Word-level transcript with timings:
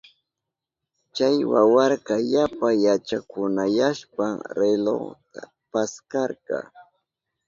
Chay 1.15 1.37
wawaka 1.51 2.15
yapa 2.33 2.67
yachakunayashpan 2.85 4.33
relojta 4.59 5.41
paskarka. 5.71 6.57